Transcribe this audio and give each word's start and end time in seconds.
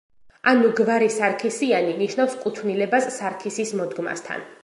ანუ 0.51 0.69
გვარი 0.79 1.09
„სარქისიანი“ 1.15 1.93
ნიშნავს 2.01 2.39
კუთვნილებას 2.45 3.07
სარქისის 3.19 3.77
მოდგმასთან. 3.83 4.45